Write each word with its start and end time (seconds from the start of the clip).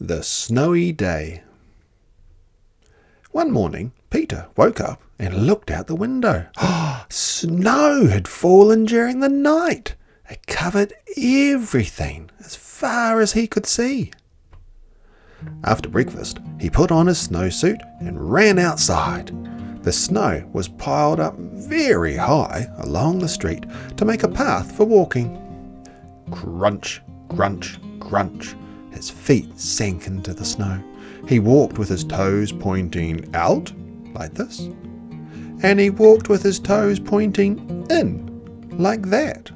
The 0.00 0.22
Snowy 0.22 0.92
Day. 0.92 1.42
One 3.30 3.50
morning, 3.50 3.92
Peter 4.10 4.48
woke 4.54 4.78
up 4.78 5.00
and 5.18 5.46
looked 5.46 5.70
out 5.70 5.86
the 5.86 5.94
window. 5.94 6.48
Snow 7.08 8.06
had 8.06 8.28
fallen 8.28 8.84
during 8.84 9.20
the 9.20 9.30
night. 9.30 9.94
It 10.28 10.46
covered 10.46 10.92
everything 11.16 12.30
as 12.40 12.54
far 12.54 13.22
as 13.22 13.32
he 13.32 13.46
could 13.46 13.64
see. 13.64 14.10
After 15.64 15.88
breakfast, 15.88 16.40
he 16.60 16.68
put 16.68 16.92
on 16.92 17.06
his 17.06 17.26
snowsuit 17.28 17.80
and 18.00 18.30
ran 18.30 18.58
outside. 18.58 19.32
The 19.82 19.92
snow 19.92 20.46
was 20.52 20.68
piled 20.68 21.20
up 21.20 21.38
very 21.38 22.16
high 22.16 22.66
along 22.80 23.20
the 23.20 23.28
street 23.28 23.64
to 23.96 24.04
make 24.04 24.24
a 24.24 24.28
path 24.28 24.76
for 24.76 24.84
walking. 24.84 25.40
Crunch, 26.30 27.00
crunch, 27.30 27.78
crunch. 27.98 28.54
His 28.96 29.10
feet 29.10 29.60
sank 29.60 30.06
into 30.06 30.32
the 30.32 30.46
snow. 30.46 30.82
He 31.28 31.38
walked 31.38 31.76
with 31.76 31.90
his 31.90 32.02
toes 32.02 32.50
pointing 32.50 33.28
out, 33.34 33.70
like 34.14 34.32
this. 34.32 34.70
And 35.62 35.78
he 35.78 35.90
walked 35.90 36.30
with 36.30 36.42
his 36.42 36.58
toes 36.58 36.98
pointing 36.98 37.86
in, 37.90 38.70
like 38.78 39.02
that. 39.10 39.50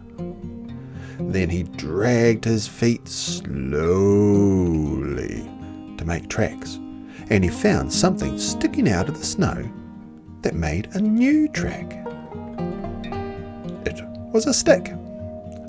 Then 1.18 1.48
he 1.48 1.62
dragged 1.62 2.44
his 2.44 2.68
feet 2.68 3.08
slowly 3.08 3.48
to 5.96 6.04
make 6.04 6.28
tracks, 6.28 6.78
and 7.30 7.42
he 7.42 7.48
found 7.48 7.90
something 7.90 8.38
sticking 8.38 8.90
out 8.90 9.08
of 9.08 9.18
the 9.18 9.24
snow 9.24 9.72
that 10.42 10.54
made 10.54 10.90
a 10.92 11.00
new 11.00 11.48
track. 11.48 11.90
It 13.86 14.02
was 14.34 14.46
a 14.46 14.52
stick 14.52 14.92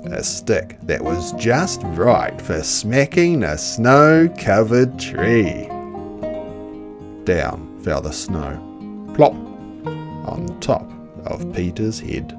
a 0.04 0.22
stick 0.22 0.78
that 0.82 1.02
was 1.02 1.32
just 1.32 1.80
right 1.84 2.40
for 2.40 2.62
smacking 2.62 3.44
a 3.44 3.56
snow 3.56 4.28
covered 4.38 4.98
tree. 4.98 5.68
Down 7.24 7.78
fell 7.82 8.00
the 8.00 8.12
snow, 8.12 9.12
plop, 9.14 9.34
on 10.26 10.56
top 10.60 10.90
of 11.26 11.52
Peter's 11.54 12.00
head. 12.00 12.36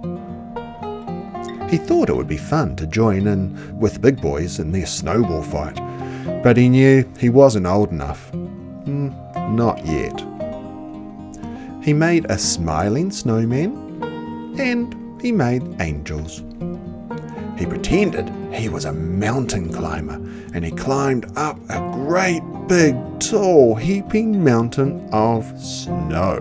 He 1.69 1.77
thought 1.77 2.09
it 2.09 2.15
would 2.15 2.27
be 2.27 2.37
fun 2.37 2.75
to 2.75 2.85
join 2.85 3.27
in 3.27 3.79
with 3.79 4.01
big 4.01 4.21
boys 4.21 4.59
in 4.59 4.71
their 4.71 4.85
snowball 4.85 5.41
fight, 5.41 5.75
but 6.43 6.57
he 6.57 6.69
knew 6.69 7.09
he 7.17 7.29
wasn't 7.29 7.65
old 7.65 7.89
enough. 7.89 8.31
Mm, 8.31 9.11
not 9.55 9.83
yet. 9.85 10.21
He 11.83 11.93
made 11.93 12.25
a 12.29 12.37
smiling 12.37 13.11
snowman 13.11 14.03
and 14.59 15.21
he 15.21 15.31
made 15.31 15.63
angels. 15.81 16.43
He 17.63 17.69
pretended 17.69 18.29
he 18.53 18.67
was 18.67 18.83
a 18.83 18.91
mountain 18.91 19.71
climber 19.71 20.15
and 20.53 20.65
he 20.65 20.71
climbed 20.71 21.31
up 21.37 21.57
a 21.69 21.79
great 21.93 22.41
big 22.67 22.93
tall 23.21 23.75
heaping 23.75 24.43
mountain 24.43 25.07
of 25.13 25.45
snow 25.57 26.39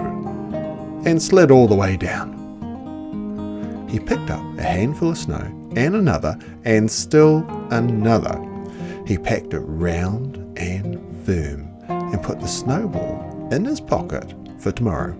and 1.06 1.22
slid 1.22 1.52
all 1.52 1.68
the 1.68 1.76
way 1.76 1.96
down. 1.96 3.86
He 3.88 4.00
picked 4.00 4.30
up 4.30 4.42
a 4.58 4.62
handful 4.62 5.10
of 5.10 5.18
snow 5.18 5.70
and 5.76 5.94
another 5.94 6.36
and 6.64 6.90
still 6.90 7.46
another. 7.70 8.44
He 9.06 9.16
packed 9.16 9.54
it 9.54 9.60
round 9.60 10.38
and 10.58 10.98
firm 11.24 11.72
and 11.88 12.20
put 12.20 12.40
the 12.40 12.48
snowball 12.48 13.48
in 13.52 13.64
his 13.64 13.80
pocket 13.80 14.34
for 14.58 14.72
tomorrow. 14.72 15.16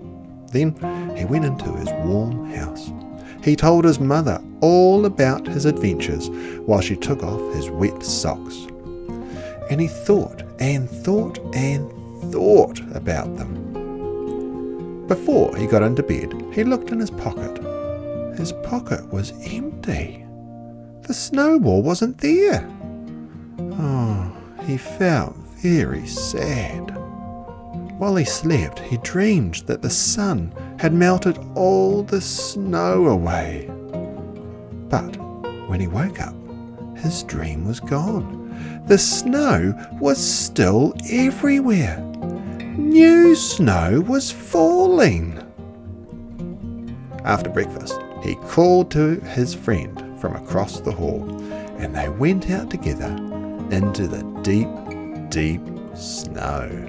Then 0.51 0.75
he 1.17 1.27
went 1.27 1.45
into 1.45 1.73
his 1.77 1.91
warm 2.05 2.51
house. 2.51 2.91
He 3.43 3.57
told 3.57 3.85
his 3.85 3.99
mother 3.99 4.41
all 4.61 5.05
about 5.05 5.47
his 5.47 5.65
adventures 5.65 6.29
while 6.65 6.81
she 6.81 6.95
took 6.97 7.23
off 7.23 7.55
his 7.55 7.71
wet 7.71 8.03
socks. 8.03 8.67
And 9.71 9.81
he 9.81 9.89
thought 9.89 10.43
and 10.61 10.89
thought 10.89 11.39
and 11.55 11.91
thought 12.33 12.81
about 12.95 13.37
them. 13.37 15.07
Before 15.09 15.57
he 15.57 15.67
got 15.67 15.83
into 15.83 16.03
bed, 16.03 16.33
he 16.53 16.63
looked 16.63 16.91
in 16.91 17.01
his 17.01 17.11
pocket. 17.11 17.59
His 18.39 18.53
pocket 18.65 19.13
was 19.13 19.33
empty. 19.45 20.25
The 21.03 21.15
snowball 21.15 21.83
wasn't 21.83 22.19
there. 22.19 22.69
Oh, 23.59 24.33
he 24.65 24.77
felt 24.77 25.37
very 25.61 26.07
sad. 26.07 26.97
While 27.99 28.17
he 28.17 28.25
slept, 28.25 28.79
he 28.79 28.99
dreamed 28.99 29.57
that 29.67 29.83
the 29.83 29.91
sun 29.91 30.55
had 30.83 30.93
melted 30.93 31.39
all 31.55 32.03
the 32.03 32.21
snow 32.21 33.07
away. 33.07 33.71
But 34.89 35.17
when 35.69 35.79
he 35.79 35.87
woke 35.87 36.21
up, 36.21 36.35
his 36.99 37.23
dream 37.23 37.65
was 37.65 37.79
gone. 37.79 38.83
The 38.89 38.99
snow 38.99 39.75
was 40.01 40.19
still 40.19 40.93
everywhere. 41.09 42.01
New 42.77 43.37
snow 43.37 44.01
was 44.09 44.33
falling. 44.33 45.39
After 47.25 47.49
breakfast, 47.49 48.01
he 48.25 48.35
called 48.35 48.91
to 48.91 49.21
his 49.21 49.55
friend 49.55 50.21
from 50.21 50.35
across 50.35 50.81
the 50.81 50.91
hall, 50.91 51.23
and 51.79 51.95
they 51.95 52.09
went 52.09 52.51
out 52.51 52.71
together 52.71 53.15
into 53.71 54.09
the 54.09 54.25
deep, 54.43 54.69
deep 55.31 55.63
snow. 55.95 56.89